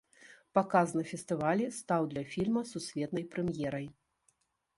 [0.57, 3.87] Паказ на фестывалі стаў для фільма сусветнай прэм'ерай.